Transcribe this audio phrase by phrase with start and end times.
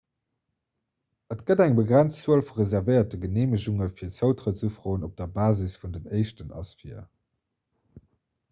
[1.33, 6.11] et gëtt eng begrenzt zuel vu reservéierte geneemegunge fir zoutrëttsufroen op der basis vun den
[6.21, 7.01] éischten ass vir